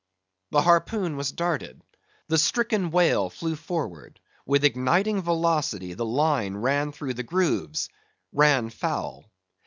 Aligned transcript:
The 0.49 0.63
harpoon 0.63 1.15
was 1.15 1.31
darted; 1.31 1.79
the 2.27 2.39
stricken 2.39 2.89
whale 2.89 3.29
flew 3.29 3.55
forward; 3.55 4.19
with 4.47 4.63
igniting 4.63 5.21
velocity 5.21 5.93
the 5.93 6.05
line 6.07 6.55
ran 6.55 6.91
through 6.91 7.13
the 7.13 7.21
grooves;—ran 7.21 8.71
foul. 8.71 9.29